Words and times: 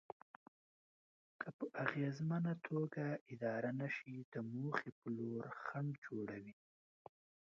که 1.41 1.49
په 1.57 1.65
اغېزمنه 1.83 2.53
توګه 2.67 3.05
اداره 3.33 3.71
نشي 3.81 4.15
د 4.33 4.35
موخې 4.53 4.91
په 4.99 5.07
لور 5.17 5.45
خنډ 5.63 5.91
جوړوي. 6.05 6.55